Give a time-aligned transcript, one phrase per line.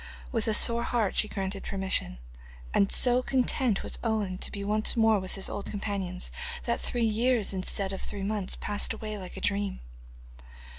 [0.31, 2.17] With a sore heart she granted permission,
[2.73, 6.31] and so content was Owen to be once more with his old companions
[6.63, 9.79] that three years instead of three months passed away like a dream.